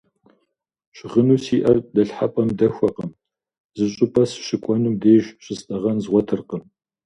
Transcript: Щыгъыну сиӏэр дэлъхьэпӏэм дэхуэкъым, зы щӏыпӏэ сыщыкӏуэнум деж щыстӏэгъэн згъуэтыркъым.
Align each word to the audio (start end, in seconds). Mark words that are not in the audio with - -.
Щыгъыну 0.95 1.37
сиӏэр 1.43 1.77
дэлъхьэпӏэм 1.93 2.49
дэхуэкъым, 2.57 3.11
зы 3.77 3.85
щӏыпӏэ 3.93 4.23
сыщыкӏуэнум 4.31 4.95
деж 5.01 5.25
щыстӏэгъэн 5.43 5.97
згъуэтыркъым. 6.03 6.63